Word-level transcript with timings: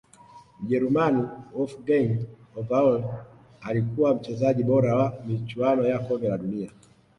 mjerumani 0.61 1.23
wolfgang 1.53 2.17
overalh 2.59 3.25
alikuwa 3.61 4.15
mchezaji 4.15 4.63
bora 4.63 4.95
wa 4.95 5.13
michuano 5.27 5.87
ya 5.87 5.99
kombe 5.99 6.27
la 6.27 6.37
dunia 6.37 6.71